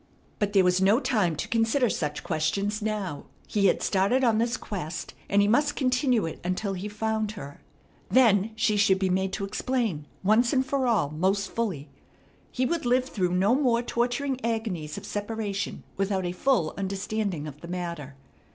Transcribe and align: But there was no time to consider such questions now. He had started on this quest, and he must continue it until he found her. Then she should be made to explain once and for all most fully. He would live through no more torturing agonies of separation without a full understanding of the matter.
But 0.39 0.53
there 0.53 0.63
was 0.63 0.81
no 0.81 0.99
time 0.99 1.35
to 1.35 1.47
consider 1.47 1.87
such 1.87 2.23
questions 2.23 2.81
now. 2.81 3.25
He 3.45 3.67
had 3.67 3.83
started 3.83 4.23
on 4.23 4.39
this 4.39 4.57
quest, 4.57 5.13
and 5.29 5.43
he 5.43 5.47
must 5.47 5.75
continue 5.75 6.25
it 6.25 6.39
until 6.43 6.73
he 6.73 6.87
found 6.87 7.33
her. 7.33 7.61
Then 8.09 8.49
she 8.55 8.77
should 8.77 8.97
be 8.97 9.11
made 9.11 9.31
to 9.33 9.45
explain 9.45 10.07
once 10.23 10.53
and 10.53 10.65
for 10.65 10.87
all 10.87 11.11
most 11.11 11.51
fully. 11.51 11.87
He 12.51 12.65
would 12.65 12.83
live 12.83 13.05
through 13.05 13.35
no 13.35 13.53
more 13.53 13.83
torturing 13.83 14.43
agonies 14.43 14.97
of 14.97 15.05
separation 15.05 15.83
without 15.97 16.25
a 16.25 16.31
full 16.31 16.73
understanding 16.79 17.45
of 17.45 17.61
the 17.61 17.67
matter. 17.67 18.15